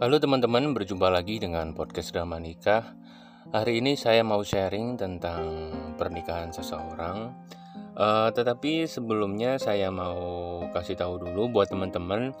Halo 0.00 0.16
teman-teman, 0.16 0.72
berjumpa 0.72 1.12
lagi 1.12 1.36
dengan 1.36 1.76
podcast 1.76 2.16
Drama 2.16 2.40
Nikah. 2.40 2.96
Hari 3.52 3.84
ini 3.84 4.00
saya 4.00 4.24
mau 4.24 4.40
sharing 4.40 4.96
tentang 4.96 5.68
pernikahan 6.00 6.48
seseorang. 6.48 7.36
Uh, 7.92 8.32
tetapi 8.32 8.88
sebelumnya 8.88 9.60
saya 9.60 9.92
mau 9.92 10.64
kasih 10.72 10.96
tahu 10.96 11.20
dulu 11.20 11.52
buat 11.52 11.68
teman-teman 11.68 12.32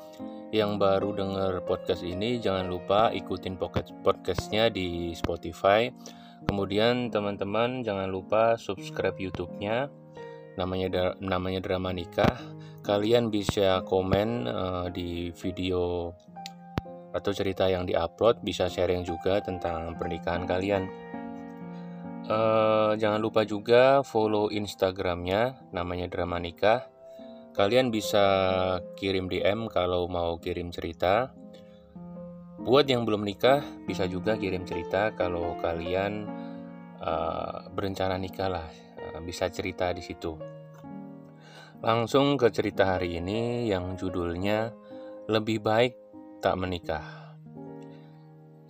yang 0.56 0.80
baru 0.80 1.12
dengar 1.12 1.60
podcast 1.68 2.00
ini, 2.00 2.40
jangan 2.40 2.64
lupa 2.64 3.12
ikutin 3.12 3.60
podcastnya 4.00 4.72
di 4.72 5.12
Spotify. 5.12 5.92
Kemudian 6.48 7.12
teman-teman 7.12 7.84
jangan 7.84 8.08
lupa 8.08 8.56
subscribe 8.56 9.20
YouTube-nya, 9.20 9.92
namanya 10.56 11.12
namanya 11.20 11.60
Drama 11.60 11.92
Nikah. 11.92 12.40
Kalian 12.80 13.28
bisa 13.28 13.84
komen 13.84 14.48
uh, 14.48 14.88
di 14.88 15.28
video 15.36 16.16
atau 17.10 17.30
cerita 17.34 17.66
yang 17.66 17.86
diupload 17.86 18.42
bisa 18.42 18.70
sharing 18.70 19.02
juga 19.02 19.42
tentang 19.42 19.98
pernikahan 19.98 20.46
kalian. 20.46 20.86
Uh, 22.30 22.94
jangan 22.94 23.18
lupa 23.18 23.42
juga 23.42 24.06
follow 24.06 24.54
Instagramnya, 24.54 25.66
namanya 25.74 26.06
Drama 26.06 26.38
Nikah. 26.38 26.86
Kalian 27.50 27.90
bisa 27.90 28.22
kirim 28.94 29.26
DM 29.26 29.66
kalau 29.66 30.06
mau 30.06 30.38
kirim 30.38 30.70
cerita. 30.70 31.34
Buat 32.60 32.86
yang 32.86 33.08
belum 33.08 33.24
nikah, 33.24 33.64
bisa 33.88 34.04
juga 34.04 34.36
kirim 34.36 34.68
cerita 34.68 35.16
kalau 35.16 35.56
kalian 35.58 36.28
uh, 37.00 37.66
berencana 37.72 38.20
nikah 38.20 38.52
lah, 38.52 38.68
uh, 39.10 39.20
bisa 39.24 39.48
cerita 39.50 39.90
di 39.90 40.04
situ. 40.04 40.36
Langsung 41.80 42.36
ke 42.36 42.52
cerita 42.52 42.84
hari 42.84 43.16
ini 43.16 43.72
yang 43.72 43.96
judulnya 43.96 44.70
lebih 45.26 45.64
baik 45.64 45.96
tak 46.40 46.56
menikah. 46.56 47.20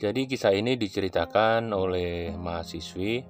Jadi 0.01 0.27
kisah 0.27 0.51
ini 0.51 0.75
diceritakan 0.75 1.71
oleh 1.71 2.35
mahasiswi. 2.35 3.23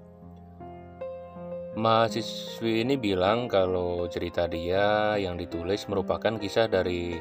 Mahasiswi 1.76 2.82
ini 2.82 2.96
bilang 2.96 3.46
kalau 3.46 4.08
cerita 4.08 4.48
dia 4.48 5.14
yang 5.20 5.36
ditulis 5.36 5.86
merupakan 5.86 6.34
kisah 6.40 6.66
dari 6.66 7.20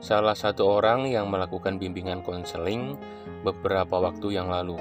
salah 0.00 0.34
satu 0.34 0.78
orang 0.78 1.10
yang 1.10 1.28
melakukan 1.28 1.76
bimbingan 1.76 2.24
konseling 2.24 2.96
beberapa 3.44 3.98
waktu 4.00 4.38
yang 4.38 4.48
lalu. 4.48 4.78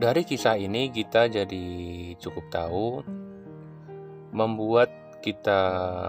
Dari 0.00 0.24
kisah 0.24 0.56
ini 0.56 0.88
kita 0.88 1.28
jadi 1.28 1.66
cukup 2.16 2.48
tahu 2.48 3.04
membuat 4.32 4.88
kita 5.20 5.60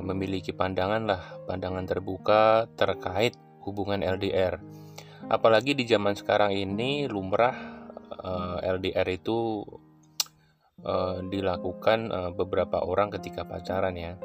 memiliki 0.01 0.55
pandangan 0.55 1.03
lah, 1.03 1.23
pandangan 1.45 1.83
terbuka 1.83 2.65
terkait 2.79 3.35
hubungan 3.67 4.01
LDR. 4.01 4.57
Apalagi 5.27 5.77
di 5.77 5.85
zaman 5.85 6.15
sekarang 6.17 6.55
ini 6.55 7.05
lumrah 7.05 7.55
uh, 8.19 8.57
eh, 8.59 8.71
LDR 8.73 9.07
itu 9.11 9.63
uh, 10.83 11.19
dilakukan 11.23 11.99
uh, 12.09 12.31
beberapa 12.33 12.81
orang 12.81 13.13
ketika 13.19 13.45
pacaran 13.45 13.95
ya. 13.95 14.15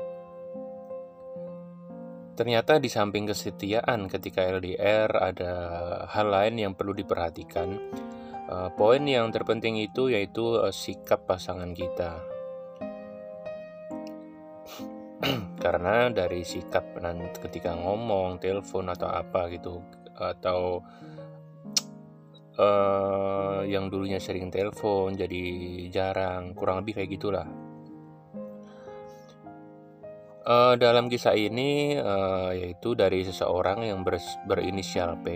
Ternyata 2.37 2.77
di 2.77 2.93
samping 2.93 3.27
kesetiaan 3.27 4.13
ketika 4.13 4.45
LDR 4.45 5.09
ada 5.09 5.53
hal 6.11 6.29
lain 6.29 6.55
yang 6.61 6.73
perlu 6.77 6.93
diperhatikan. 6.93 7.69
Uh, 8.47 8.71
poin 8.79 9.03
yang 9.03 9.35
terpenting 9.35 9.75
itu 9.83 10.07
yaitu 10.07 10.63
uh, 10.63 10.71
sikap 10.71 11.27
pasangan 11.27 11.75
kita 11.75 12.36
karena 15.65 16.13
dari 16.13 16.45
sikap 16.45 16.97
ketika 17.41 17.73
ngomong, 17.73 18.37
telepon 18.37 18.93
atau 18.93 19.09
apa 19.09 19.49
gitu 19.49 19.81
atau 20.17 20.81
uh, 22.57 23.61
yang 23.65 23.89
dulunya 23.93 24.21
sering 24.21 24.49
telepon 24.49 25.17
jadi 25.17 25.45
jarang, 25.93 26.57
kurang 26.57 26.83
lebih 26.85 27.01
kayak 27.01 27.11
gitulah. 27.17 27.49
Uh, 30.47 30.79
dalam 30.79 31.11
kisah 31.11 31.35
ini 31.35 31.99
uh, 31.99 32.55
yaitu 32.55 32.95
dari 32.95 33.27
seseorang 33.27 33.83
yang 33.83 34.07
ber, 34.07 34.23
berinisial 34.47 35.19
P. 35.19 35.27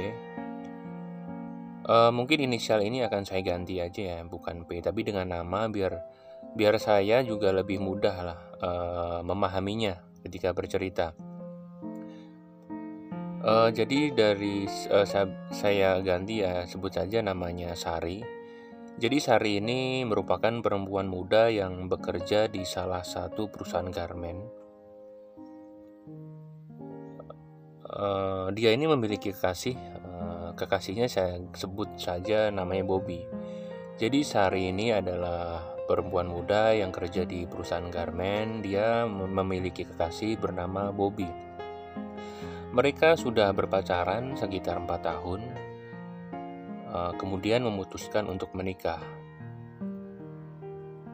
Uh, 1.91 2.15
mungkin 2.15 2.47
inisial 2.47 2.79
ini 2.87 3.03
akan 3.03 3.27
saya 3.27 3.43
ganti 3.43 3.83
aja 3.83 3.99
ya, 4.15 4.19
bukan 4.23 4.63
P, 4.63 4.79
tapi 4.79 5.03
dengan 5.03 5.27
nama 5.27 5.67
biar 5.67 5.99
biar 6.55 6.77
saya 6.83 7.23
juga 7.23 7.55
lebih 7.55 7.79
mudah 7.79 8.17
lah 8.23 8.41
uh, 8.61 9.21
memahaminya 9.23 10.03
ketika 10.27 10.53
bercerita. 10.53 11.17
Uh, 13.41 13.73
jadi 13.73 14.13
dari 14.13 14.69
uh, 14.93 15.09
saya, 15.49 15.97
ganti 16.05 16.45
ya 16.45 16.69
sebut 16.69 16.93
saja 16.93 17.25
namanya 17.25 17.73
Sari. 17.73 18.21
Jadi 19.01 19.17
Sari 19.17 19.65
ini 19.65 20.05
merupakan 20.05 20.53
perempuan 20.61 21.09
muda 21.09 21.49
yang 21.49 21.89
bekerja 21.89 22.53
di 22.53 22.69
salah 22.69 23.01
satu 23.01 23.49
perusahaan 23.49 23.89
garmen. 23.89 24.45
Uh, 27.91 28.53
dia 28.53 28.77
ini 28.77 28.85
memiliki 28.85 29.33
kekasih, 29.33 29.75
uh, 30.05 30.53
kekasihnya 30.53 31.09
saya 31.09 31.41
sebut 31.57 31.97
saja 31.97 32.53
namanya 32.53 32.85
Bobby. 32.85 33.25
Jadi 34.01 34.25
Sari 34.25 34.73
ini 34.73 34.97
adalah 34.97 35.61
perempuan 35.85 36.25
muda 36.25 36.73
yang 36.73 36.89
kerja 36.89 37.29
di 37.29 37.45
perusahaan 37.45 37.85
garmen. 37.93 38.65
Dia 38.65 39.05
memiliki 39.05 39.85
kekasih 39.85 40.41
bernama 40.41 40.89
Bobby. 40.89 41.29
Mereka 42.73 43.21
sudah 43.21 43.53
berpacaran 43.53 44.41
sekitar 44.41 44.81
4 44.81 45.05
tahun, 45.05 45.41
eh, 46.97 47.13
kemudian 47.21 47.61
memutuskan 47.61 48.25
untuk 48.25 48.57
menikah. 48.57 49.05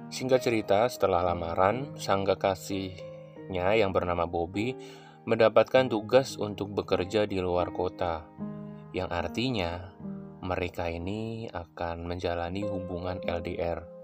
Singkat 0.06 0.46
cerita, 0.46 0.86
setelah 0.86 1.26
lamaran, 1.26 1.98
sang 1.98 2.22
kekasihnya 2.22 3.82
yang 3.82 3.90
bernama 3.90 4.30
Bobby 4.30 4.78
mendapatkan 5.26 5.90
tugas 5.90 6.38
untuk 6.38 6.70
bekerja 6.70 7.26
di 7.26 7.42
luar 7.42 7.74
kota, 7.74 8.30
yang 8.94 9.10
artinya 9.10 9.95
mereka 10.44 10.90
ini 10.90 11.48
akan 11.52 12.04
menjalani 12.04 12.66
hubungan 12.66 13.20
LDR 13.24 13.96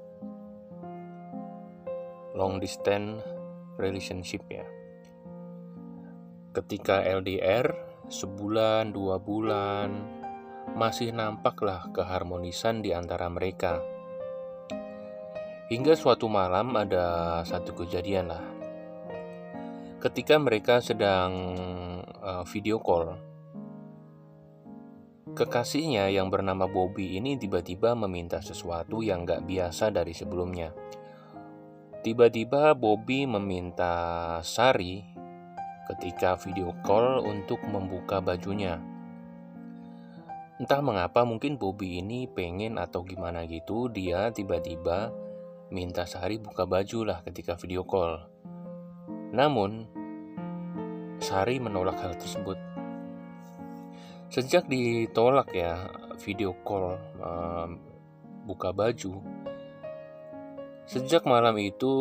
long 2.33 2.57
distance 2.57 3.21
relationship 3.77 4.41
ya. 4.49 4.65
Ketika 6.53 7.05
LDR 7.05 7.73
sebulan 8.09 8.93
dua 8.93 9.17
bulan 9.21 10.21
masih 10.77 11.13
nampaklah 11.13 11.89
keharmonisan 11.93 12.81
di 12.81 12.93
antara 12.93 13.29
mereka. 13.29 13.81
Hingga 15.73 15.97
suatu 15.97 16.29
malam 16.29 16.77
ada 16.77 17.41
satu 17.49 17.73
kejadian 17.73 18.29
lah. 18.29 18.45
Ketika 20.01 20.37
mereka 20.37 20.85
sedang 20.85 21.33
uh, 22.21 22.45
video 22.45 22.77
call, 22.77 23.17
kekasihnya 25.33 26.13
yang 26.13 26.29
bernama 26.29 26.69
Bobby 26.69 27.17
ini 27.17 27.41
tiba-tiba 27.41 27.97
meminta 27.97 28.39
sesuatu 28.41 29.01
yang 29.01 29.25
gak 29.25 29.45
biasa 29.49 29.89
dari 29.89 30.13
sebelumnya 30.13 30.73
Tiba-tiba 32.03 32.75
Bobby 32.75 33.31
meminta 33.31 33.95
Sari 34.43 35.07
ketika 35.87 36.35
video 36.35 36.75
call 36.83 37.23
untuk 37.23 37.63
membuka 37.63 38.19
bajunya. 38.19 38.83
Entah 40.59 40.83
mengapa 40.83 41.23
mungkin 41.23 41.63
Bobby 41.63 42.03
ini 42.03 42.27
pengen 42.27 42.75
atau 42.83 43.07
gimana 43.07 43.47
gitu 43.47 43.87
dia 43.87 44.35
tiba-tiba 44.35 45.15
minta 45.71 46.03
Sari 46.03 46.43
buka 46.43 46.67
baju 46.67 47.07
lah 47.07 47.23
ketika 47.23 47.55
video 47.55 47.87
call. 47.87 48.27
Namun 49.31 49.87
Sari 51.23 51.63
menolak 51.63 52.03
hal 52.03 52.19
tersebut. 52.19 52.72
Sejak 54.33 54.65
ditolak 54.65 55.53
ya 55.53 55.93
video 56.25 56.57
call 56.65 56.97
um, 57.21 57.77
buka 58.49 58.73
baju, 58.73 59.21
Sejak 60.83 61.29
malam 61.29 61.57
itu, 61.63 61.95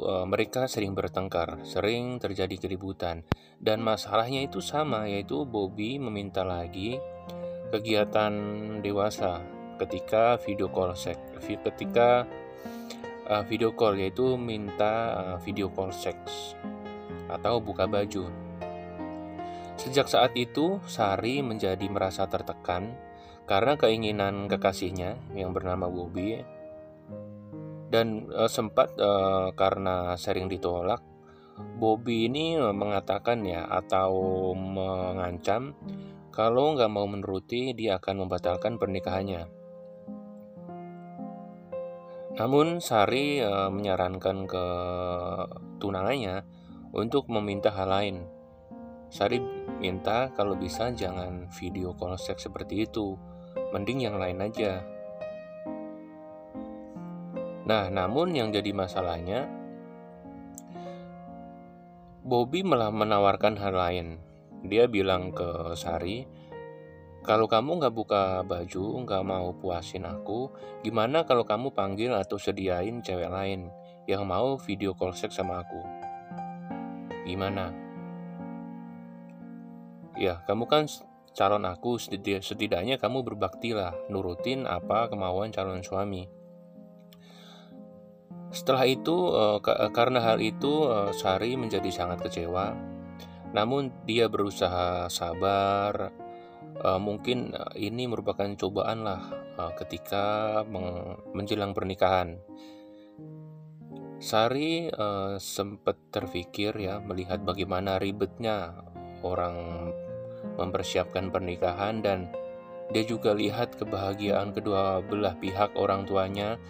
uh, 0.00 0.22
mereka 0.24 0.70
sering 0.70 0.94
bertengkar, 0.94 1.60
sering 1.66 2.22
terjadi 2.22 2.56
keributan, 2.56 3.26
dan 3.58 3.84
masalahnya 3.84 4.46
itu 4.46 4.62
sama, 4.64 5.10
yaitu 5.10 5.42
Bobby 5.44 5.98
meminta 5.98 6.46
lagi 6.46 6.96
kegiatan 7.68 8.32
dewasa 8.78 9.42
ketika 9.76 10.38
video 10.46 10.70
call 10.70 10.94
seks, 10.94 11.42
ketika 11.42 12.22
uh, 13.26 13.42
video 13.44 13.74
call 13.74 13.98
yaitu 13.98 14.38
minta 14.38 15.14
uh, 15.14 15.38
video 15.42 15.68
call 15.74 15.90
seks 15.90 16.54
atau 17.26 17.58
buka 17.58 17.90
baju. 17.90 18.43
Sejak 19.74 20.06
saat 20.06 20.32
itu, 20.38 20.78
Sari 20.86 21.42
menjadi 21.42 21.84
merasa 21.90 22.30
tertekan 22.30 22.94
karena 23.44 23.76
keinginan 23.76 24.48
kekasihnya 24.48 25.20
yang 25.36 25.52
bernama 25.52 25.90
Bobby 25.90 26.40
dan 27.92 28.32
uh, 28.32 28.48
sempat 28.48 28.96
uh, 28.96 29.52
karena 29.52 30.16
sering 30.16 30.48
ditolak 30.48 31.04
Bobby 31.54 32.26
ini 32.26 32.58
mengatakan 32.58 33.46
ya 33.46 33.66
atau 33.66 34.10
mengancam 34.54 35.74
Kalau 36.34 36.74
nggak 36.74 36.90
mau 36.90 37.06
menuruti, 37.06 37.78
dia 37.78 38.02
akan 38.02 38.26
membatalkan 38.26 38.74
pernikahannya. 38.74 39.46
Namun 42.34 42.82
Sari 42.82 43.38
e, 43.38 43.52
menyarankan 43.70 44.42
ke 44.42 44.66
tunangannya 45.78 46.42
untuk 46.90 47.30
meminta 47.30 47.70
hal 47.70 47.86
lain. 47.86 48.16
Sari 49.14 49.38
minta 49.78 50.30
kalau 50.34 50.54
bisa 50.54 50.90
jangan 50.94 51.46
video 51.50 51.94
call 51.94 52.18
seks 52.18 52.46
seperti 52.46 52.86
itu, 52.86 53.18
mending 53.74 54.06
yang 54.06 54.16
lain 54.18 54.42
aja. 54.42 54.82
Nah, 57.64 57.88
namun 57.88 58.36
yang 58.36 58.52
jadi 58.52 58.76
masalahnya, 58.76 59.48
Bobby 62.24 62.64
malah 62.64 62.92
menawarkan 62.92 63.56
hal 63.56 63.74
lain. 63.76 64.08
Dia 64.64 64.88
bilang 64.88 65.32
ke 65.32 65.76
Sari, 65.76 66.24
kalau 67.24 67.48
kamu 67.48 67.80
nggak 67.80 67.96
buka 67.96 68.22
baju, 68.44 69.04
nggak 69.04 69.24
mau 69.24 69.52
puasin 69.56 70.04
aku, 70.04 70.52
gimana 70.84 71.24
kalau 71.24 71.44
kamu 71.44 71.72
panggil 71.72 72.12
atau 72.12 72.36
sediain 72.36 73.00
cewek 73.00 73.32
lain 73.32 73.72
yang 74.04 74.28
mau 74.28 74.60
video 74.60 74.92
call 74.92 75.16
seks 75.16 75.40
sama 75.40 75.64
aku? 75.64 75.80
Gimana? 77.24 77.83
Ya, 80.14 80.46
kamu 80.46 80.70
kan 80.70 80.86
calon 81.34 81.66
aku, 81.66 81.98
setidaknya 81.98 83.02
kamu 83.02 83.26
berbaktilah, 83.26 83.94
nurutin 84.06 84.70
apa 84.70 85.10
kemauan 85.10 85.50
calon 85.50 85.82
suami. 85.82 86.30
Setelah 88.54 88.86
itu, 88.86 89.34
eh, 89.34 89.58
karena 89.90 90.22
hal 90.22 90.38
itu, 90.38 90.86
eh, 90.86 91.10
Sari 91.10 91.58
menjadi 91.58 91.90
sangat 91.90 92.22
kecewa. 92.22 92.70
Namun, 93.50 93.90
dia 94.06 94.26
berusaha 94.26 95.06
sabar, 95.06 96.10
uh, 96.82 96.98
mungkin 96.98 97.54
ini 97.78 98.10
merupakan 98.10 98.50
cobaan 98.58 99.06
lah 99.06 99.22
ketika 99.78 100.58
menjelang 101.30 101.70
pernikahan. 101.70 102.42
Sari 104.18 104.90
sempat 105.38 106.10
terpikir 106.10 106.74
ya 106.82 106.98
melihat 106.98 107.46
bagaimana 107.46 108.02
ribetnya 108.02 108.74
orang 109.24 109.90
mempersiapkan 110.60 111.32
pernikahan 111.32 112.04
dan 112.04 112.28
dia 112.92 113.02
juga 113.02 113.32
lihat 113.32 113.80
kebahagiaan 113.80 114.52
kedua 114.52 115.00
belah 115.00 115.34
pihak 115.40 115.72
orang 115.74 116.04
tuanya 116.04 116.60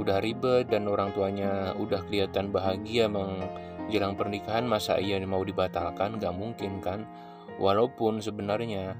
udah 0.00 0.18
ribet 0.24 0.72
dan 0.72 0.88
orang 0.88 1.12
tuanya 1.12 1.76
udah 1.76 2.00
kelihatan 2.08 2.48
bahagia 2.48 3.04
menjelang 3.04 4.16
pernikahan 4.16 4.64
masa 4.64 4.96
ia 4.96 5.20
mau 5.28 5.44
dibatalkan 5.44 6.16
gak 6.16 6.32
mungkin 6.32 6.80
kan 6.80 7.04
Walaupun 7.60 8.24
sebenarnya 8.24 8.96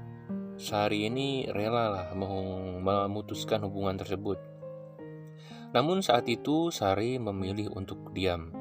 Sari 0.61 1.09
ini 1.09 1.49
rela 1.49 1.89
lah 1.89 2.07
memutuskan 2.13 3.65
hubungan 3.65 3.97
tersebut. 3.97 4.37
Namun 5.73 6.05
saat 6.05 6.29
itu 6.29 6.69
Sari 6.69 7.17
memilih 7.17 7.73
untuk 7.73 8.13
diam. 8.13 8.53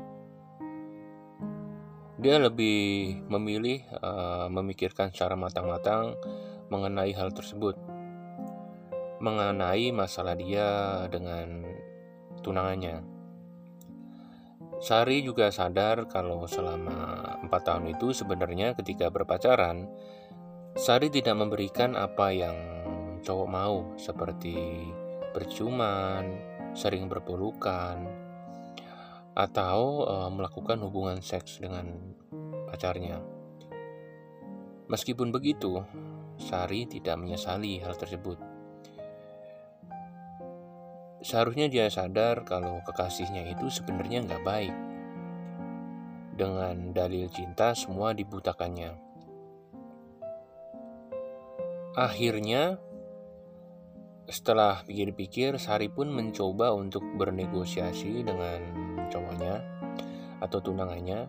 Dia 2.21 2.37
lebih 2.37 3.17
memilih 3.33 3.81
uh, 3.97 4.53
memikirkan 4.53 5.09
secara 5.09 5.41
matang-matang 5.41 6.21
mengenai 6.69 7.17
hal 7.17 7.33
tersebut. 7.33 7.81
Mengenai 9.25 9.89
masalah 9.89 10.37
dia 10.37 10.69
dengan 11.09 11.65
tunangannya. 12.45 13.01
Sari 14.85 15.25
juga 15.25 15.49
sadar 15.49 16.09
kalau 16.13 16.45
selama 16.45 17.41
empat 17.41 17.63
tahun 17.69 17.97
itu 17.97 18.13
sebenarnya 18.13 18.77
ketika 18.77 19.09
berpacaran, 19.09 19.89
Sari 20.77 21.09
tidak 21.09 21.41
memberikan 21.41 21.97
apa 21.97 22.37
yang 22.37 22.57
cowok 23.25 23.49
mau 23.49 23.97
seperti 23.97 24.89
berciuman, 25.33 26.37
sering 26.77 27.09
berpelukan, 27.09 28.30
atau 29.41 30.05
e, 30.05 30.15
melakukan 30.37 30.77
hubungan 30.85 31.25
seks 31.25 31.65
dengan 31.65 31.89
pacarnya. 32.69 33.25
Meskipun 34.93 35.33
begitu, 35.33 35.81
Sari 36.41 36.85
tidak 36.85 37.17
menyesali 37.21 37.81
hal 37.81 37.97
tersebut. 37.97 38.37
Seharusnya 41.21 41.69
dia 41.69 41.89
sadar 41.93 42.49
kalau 42.49 42.81
kekasihnya 42.85 43.49
itu 43.53 43.69
sebenarnya 43.69 44.25
nggak 44.25 44.45
baik. 44.45 44.77
Dengan 46.37 46.97
dalil 46.97 47.29
cinta 47.29 47.77
semua 47.77 48.17
dibutakannya. 48.17 48.97
Akhirnya, 51.93 52.81
setelah 54.25 54.81
pikir-pikir, 54.89 55.61
Sari 55.61 55.93
pun 55.93 56.09
mencoba 56.09 56.73
untuk 56.73 57.05
bernegosiasi 57.21 58.25
dengan 58.25 58.90
cowoknya 59.11 59.61
atau 60.41 60.59
tunangannya. 60.63 61.29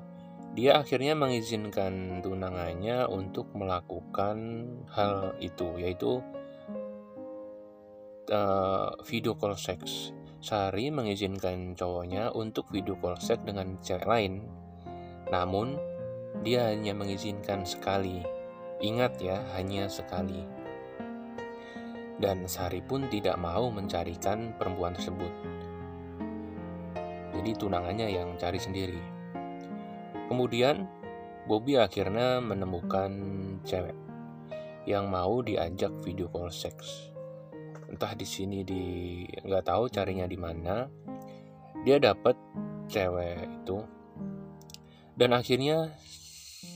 Dia 0.51 0.83
akhirnya 0.83 1.15
mengizinkan 1.15 2.19
tunangannya 2.19 3.07
untuk 3.07 3.55
melakukan 3.55 4.67
hal 4.91 5.31
itu, 5.39 5.79
yaitu 5.79 6.19
uh, 8.27 8.91
video 9.07 9.35
call 9.39 9.55
seks. 9.55 10.11
Sari 10.41 10.91
mengizinkan 10.91 11.77
cowoknya 11.77 12.33
untuk 12.35 12.67
video 12.67 12.99
call 12.99 13.15
seks 13.15 13.47
dengan 13.47 13.79
cewek 13.79 14.03
lain. 14.03 14.43
Namun, 15.31 15.79
dia 16.43 16.67
hanya 16.73 16.91
mengizinkan 16.97 17.63
sekali. 17.63 18.19
Ingat 18.83 19.23
ya, 19.23 19.39
hanya 19.55 19.87
sekali. 19.87 20.43
Dan 22.19 22.43
Sari 22.49 22.83
pun 22.83 23.07
tidak 23.07 23.39
mau 23.39 23.71
mencarikan 23.71 24.51
perempuan 24.59 24.97
tersebut. 24.97 25.31
Jadi 27.41 27.57
tunangannya 27.57 28.07
yang 28.13 28.37
cari 28.37 28.61
sendiri. 28.61 29.01
Kemudian, 30.29 30.85
Bobby 31.49 31.81
akhirnya 31.81 32.37
menemukan 32.37 33.09
cewek 33.65 33.97
yang 34.85 35.09
mau 35.09 35.41
diajak 35.41 35.89
video 36.05 36.29
call 36.29 36.53
seks 36.53 37.11
entah 37.91 38.15
di 38.15 38.23
sini 38.23 38.63
di 38.63 38.83
nggak 39.27 39.67
tahu 39.67 39.91
carinya 39.91 40.23
di 40.23 40.39
mana 40.39 40.87
dia 41.83 41.99
dapat 41.99 42.39
cewek 42.87 43.51
itu. 43.61 43.83
Dan 45.11 45.35
akhirnya 45.35 45.91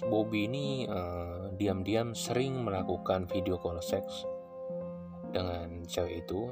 Bobby 0.05 0.51
ini 0.51 0.83
uh, 0.91 1.55
diam-diam 1.55 2.11
sering 2.11 2.67
melakukan 2.67 3.31
video 3.31 3.55
call 3.55 3.79
seks 3.79 4.27
dengan 5.31 5.87
cewek 5.87 6.27
itu 6.27 6.51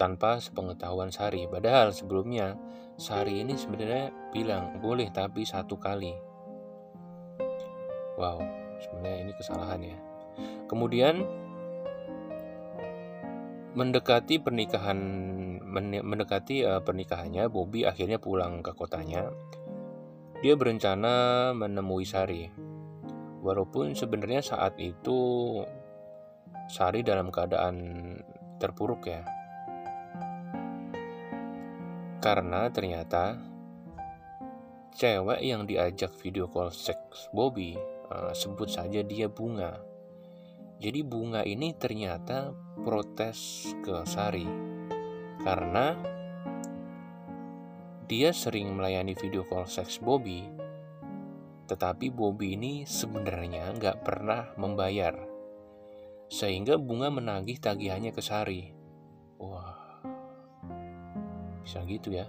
tanpa 0.00 0.40
sepengetahuan 0.40 1.12
Sari. 1.12 1.44
Padahal 1.44 1.92
sebelumnya 1.92 2.56
Sari 2.96 3.44
ini 3.44 3.52
sebenarnya 3.60 4.08
bilang 4.32 4.80
boleh 4.80 5.12
tapi 5.12 5.44
satu 5.44 5.76
kali. 5.76 6.16
Wow, 8.16 8.40
sebenarnya 8.80 9.18
ini 9.28 9.32
kesalahan 9.36 9.80
ya. 9.84 9.98
Kemudian 10.64 11.20
mendekati 13.76 14.40
pernikahan 14.40 14.98
mendekati 16.02 16.66
uh, 16.66 16.82
pernikahannya 16.82 17.46
Bobby 17.46 17.86
akhirnya 17.86 18.18
pulang 18.18 18.66
ke 18.66 18.74
kotanya 18.74 19.30
dia 20.42 20.58
berencana 20.58 21.54
menemui 21.54 22.02
Sari 22.02 22.50
walaupun 23.38 23.94
sebenarnya 23.94 24.42
saat 24.42 24.74
itu 24.82 25.62
Sari 26.66 27.06
dalam 27.06 27.30
keadaan 27.30 28.18
terpuruk 28.58 29.06
ya 29.06 29.22
karena 32.20 32.68
ternyata 32.68 33.40
cewek 34.92 35.40
yang 35.40 35.64
diajak 35.64 36.12
video 36.20 36.44
call 36.52 36.68
seks 36.68 37.32
Bobby 37.32 37.80
uh, 38.12 38.36
sebut 38.36 38.68
saja 38.68 39.00
dia 39.00 39.32
bunga. 39.32 39.80
Jadi 40.80 41.00
bunga 41.00 41.40
ini 41.44 41.72
ternyata 41.76 42.52
protes 42.84 43.72
ke 43.80 44.04
Sari. 44.04 44.48
Karena 45.40 45.96
dia 48.04 48.36
sering 48.36 48.76
melayani 48.76 49.16
video 49.16 49.48
call 49.48 49.64
seks 49.64 49.96
Bobby, 49.96 50.44
tetapi 51.64 52.12
Bobby 52.12 52.60
ini 52.60 52.84
sebenarnya 52.84 53.72
nggak 53.76 54.04
pernah 54.04 54.52
membayar, 54.60 55.16
sehingga 56.28 56.76
bunga 56.76 57.08
menagih 57.08 57.56
tagihannya 57.56 58.12
ke 58.12 58.20
Sari. 58.20 58.62
Wah, 59.40 59.79
bisa 61.70 61.86
gitu 61.86 62.18
ya. 62.18 62.26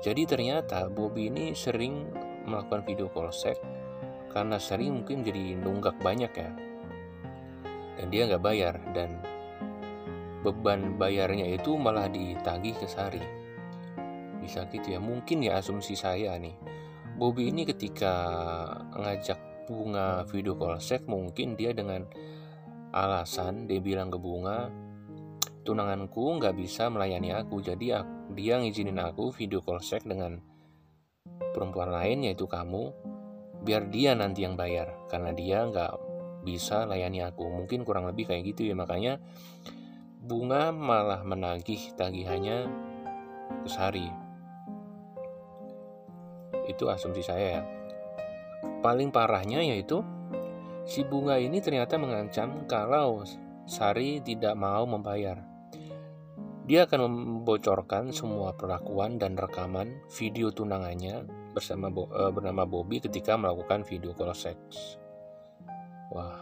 Jadi 0.00 0.24
ternyata 0.24 0.88
Bobby 0.88 1.28
ini 1.28 1.52
sering 1.52 2.08
melakukan 2.48 2.88
video 2.88 3.12
call 3.12 3.28
seks 3.28 3.60
karena 4.32 4.56
sering 4.56 5.04
mungkin 5.04 5.20
jadi 5.20 5.60
nunggak 5.60 6.00
banyak 6.00 6.32
ya. 6.32 6.48
Dan 8.00 8.08
dia 8.08 8.24
nggak 8.24 8.40
bayar 8.40 8.80
dan 8.96 9.20
beban 10.40 10.96
bayarnya 10.96 11.52
itu 11.52 11.76
malah 11.76 12.08
ditagih 12.08 12.72
ke 12.80 12.88
Sari. 12.88 13.20
Bisa 14.40 14.64
gitu 14.72 14.96
ya 14.96 15.00
mungkin 15.04 15.44
ya 15.44 15.60
asumsi 15.60 15.92
saya 15.92 16.32
nih. 16.40 16.56
Bobby 17.20 17.52
ini 17.52 17.68
ketika 17.68 18.16
ngajak 18.96 19.68
bunga 19.68 20.24
video 20.32 20.56
call 20.56 20.80
seks 20.80 21.04
mungkin 21.04 21.60
dia 21.60 21.76
dengan 21.76 22.08
alasan 22.96 23.68
dia 23.68 23.84
bilang 23.84 24.08
ke 24.08 24.16
bunga 24.16 24.72
tunanganku 25.60 26.40
nggak 26.40 26.56
bisa 26.56 26.88
melayani 26.88 27.36
aku 27.36 27.60
jadi 27.60 28.00
dia 28.32 28.58
ngizinin 28.58 28.98
aku 28.98 29.34
video 29.34 29.60
call 29.60 29.82
seks 29.82 30.06
dengan 30.06 30.38
perempuan 31.54 31.90
lain 31.90 32.26
yaitu 32.26 32.46
kamu 32.46 32.94
biar 33.60 33.90
dia 33.92 34.16
nanti 34.16 34.46
yang 34.46 34.56
bayar 34.56 34.94
karena 35.10 35.34
dia 35.36 35.66
nggak 35.66 35.92
bisa 36.46 36.88
layani 36.88 37.20
aku. 37.26 37.44
Mungkin 37.50 37.84
kurang 37.84 38.08
lebih 38.08 38.30
kayak 38.30 38.54
gitu 38.54 38.70
ya 38.70 38.74
makanya 38.78 39.20
bunga 40.20 40.72
malah 40.72 41.20
menagih 41.26 41.92
tagihannya 41.96 42.68
ke 43.66 43.68
Sari 43.68 44.08
itu 46.70 46.84
asumsi 46.86 47.20
saya 47.26 47.46
ya. 47.60 47.62
Paling 48.80 49.12
parahnya 49.12 49.60
yaitu 49.60 50.00
Si 50.90 51.04
bunga 51.06 51.38
ini 51.38 51.62
ternyata 51.62 52.00
mengancam 52.00 52.64
kalau 52.66 53.22
Sari 53.68 54.18
tidak 54.18 54.58
mau 54.58 54.82
membayar. 54.88 55.49
Dia 56.70 56.86
akan 56.86 57.10
membocorkan 57.10 58.14
semua 58.14 58.54
perlakuan 58.54 59.18
dan 59.18 59.34
rekaman 59.34 60.06
video 60.06 60.54
tunangannya 60.54 61.26
bersama 61.50 61.90
uh, 61.90 62.30
bernama 62.30 62.62
Bobby 62.62 63.02
ketika 63.02 63.34
melakukan 63.34 63.82
video 63.82 64.14
call 64.14 64.30
seks. 64.30 64.94
Wah. 66.14 66.38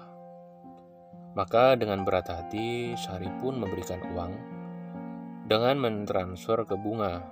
Maka 1.33 1.81
dengan 1.81 2.05
berat 2.05 2.29
hati 2.29 2.93
Sari 3.01 3.33
pun 3.41 3.57
memberikan 3.57 4.05
uang 4.05 4.33
dengan 5.49 5.81
mentransfer 5.81 6.61
ke 6.69 6.77
bunga 6.77 7.25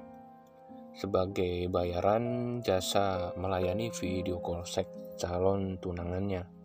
sebagai 0.96 1.68
bayaran 1.68 2.64
jasa 2.64 3.36
melayani 3.36 3.92
video 3.92 4.40
call 4.40 4.64
seks 4.64 5.20
calon 5.20 5.76
tunangannya. 5.84 6.55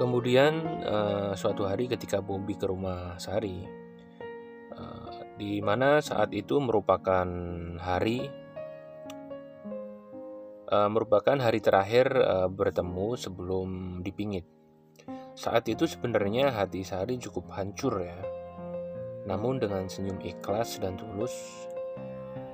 Kemudian 0.00 0.80
uh, 0.80 1.36
suatu 1.36 1.68
hari 1.68 1.84
ketika 1.84 2.24
Bobby 2.24 2.56
ke 2.56 2.64
rumah 2.64 3.20
Sari, 3.20 3.68
uh, 4.72 5.36
di 5.36 5.60
mana 5.60 6.00
saat 6.00 6.32
itu 6.32 6.56
merupakan 6.56 7.28
hari 7.76 8.24
uh, 10.72 10.88
merupakan 10.88 11.36
hari 11.36 11.60
terakhir 11.60 12.16
uh, 12.16 12.48
bertemu 12.48 13.12
sebelum 13.20 14.00
dipingit. 14.00 14.48
Saat 15.36 15.68
itu 15.68 15.84
sebenarnya 15.84 16.48
hati 16.48 16.80
Sari 16.80 17.20
cukup 17.20 17.52
hancur 17.52 18.00
ya. 18.00 18.16
Namun 19.28 19.60
dengan 19.60 19.84
senyum 19.84 20.16
ikhlas 20.24 20.80
dan 20.80 20.96
tulus, 20.96 21.68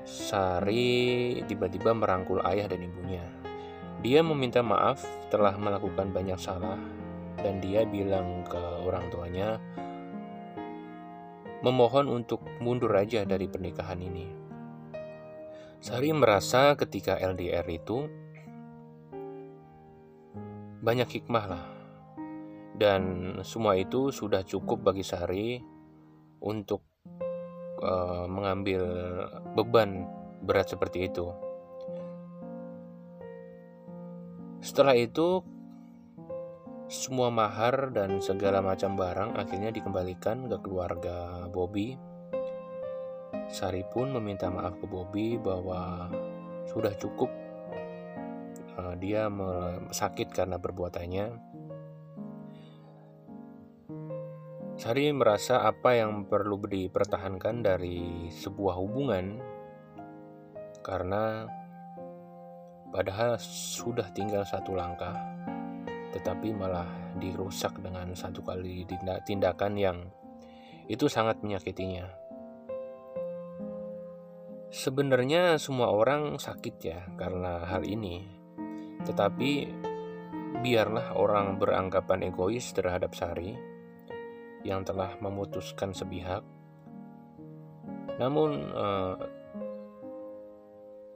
Sari 0.03 1.39
tiba-tiba 1.47 1.95
merangkul 1.95 2.43
ayah 2.43 2.67
dan 2.67 2.83
ibunya. 2.83 3.23
Dia 4.03 4.27
meminta 4.27 4.67
maaf 4.67 4.99
telah 5.31 5.55
melakukan 5.55 6.11
banyak 6.11 6.43
salah 6.43 7.06
dan 7.41 7.61
dia 7.61 7.85
bilang 7.85 8.45
ke 8.47 8.61
orang 8.85 9.09
tuanya 9.13 9.61
memohon 11.65 12.07
untuk 12.07 12.45
mundur 12.63 12.93
aja 12.95 13.27
dari 13.27 13.51
pernikahan 13.51 13.99
ini. 13.99 14.27
Sari 15.83 16.11
merasa 16.15 16.75
ketika 16.79 17.19
LDR 17.19 17.67
itu 17.69 18.07
banyak 20.83 21.09
hikmah 21.11 21.47
lah. 21.47 21.67
Dan 22.77 23.03
semua 23.41 23.75
itu 23.81 24.13
sudah 24.13 24.45
cukup 24.45 24.85
bagi 24.85 25.01
Sari 25.01 25.57
untuk 26.45 26.85
uh, 27.81 28.29
mengambil 28.29 28.85
beban 29.57 30.05
berat 30.45 30.71
seperti 30.71 31.09
itu. 31.09 31.33
Setelah 34.61 34.95
itu 34.99 35.41
semua 36.87 37.35
mahar 37.35 37.91
dan 37.91 38.23
segala 38.23 38.63
macam 38.63 38.95
barang 38.95 39.35
akhirnya 39.35 39.75
dikembalikan 39.75 40.47
ke 40.47 40.57
keluarga 40.63 41.51
Bobby. 41.51 41.99
Sari 43.51 43.83
pun 43.91 44.15
meminta 44.15 44.47
maaf 44.47 44.79
ke 44.79 44.87
Bobby 44.87 45.35
bahwa 45.35 46.07
sudah 46.71 46.95
cukup 46.95 47.31
uh, 48.79 48.95
dia 49.03 49.27
sakit 49.91 50.31
karena 50.31 50.63
perbuatannya. 50.63 51.27
Sari 54.79 55.11
merasa 55.11 55.67
apa 55.67 55.99
yang 55.99 56.31
perlu 56.31 56.63
dipertahankan 56.71 57.67
dari 57.67 58.31
sebuah 58.31 58.79
hubungan 58.79 59.43
karena 60.87 61.51
padahal 62.95 63.43
sudah 63.43 64.07
tinggal 64.15 64.47
satu 64.47 64.79
langkah 64.79 65.36
tetapi 66.17 66.57
malah 66.57 66.89
dirusak 67.21 67.77
dengan 67.85 68.17
satu 68.17 68.41
kali 68.41 68.89
tindakan 69.29 69.77
yang 69.77 69.99
itu 70.89 71.13
sangat 71.13 71.45
menyakitinya. 71.45 72.09
Sebenarnya 74.73 75.61
semua 75.61 75.93
orang 75.93 76.41
sakit 76.41 76.77
ya 76.81 77.05
karena 77.21 77.69
hal 77.69 77.85
ini, 77.85 78.25
tetapi 79.05 79.69
biarlah 80.65 81.13
orang 81.13 81.61
beranggapan 81.61 82.33
egois 82.33 82.73
terhadap 82.73 83.13
Sari 83.13 83.53
yang 84.65 84.89
telah 84.89 85.21
memutuskan 85.21 85.93
sepihak. 85.93 86.41
Namun 88.17 88.51
eh, 88.73 89.17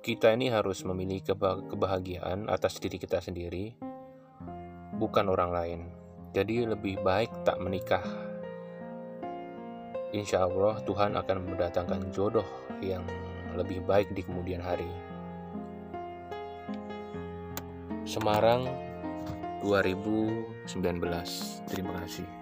kita 0.04 0.36
ini 0.36 0.52
harus 0.52 0.84
memiliki 0.84 1.32
kebahagiaan 1.72 2.52
atas 2.52 2.76
diri 2.80 3.00
kita 3.00 3.20
sendiri 3.24 3.89
bukan 5.00 5.32
orang 5.32 5.50
lain. 5.50 5.80
Jadi 6.36 6.68
lebih 6.68 7.00
baik 7.00 7.32
tak 7.42 7.56
menikah. 7.56 8.04
Insya 10.12 10.44
Allah 10.44 10.76
Tuhan 10.84 11.16
akan 11.16 11.38
mendatangkan 11.48 12.12
jodoh 12.12 12.46
yang 12.84 13.02
lebih 13.56 13.80
baik 13.88 14.12
di 14.12 14.20
kemudian 14.20 14.60
hari. 14.60 14.86
Semarang 18.04 18.68
2019. 19.64 20.68
Terima 21.70 21.92
kasih. 22.04 22.39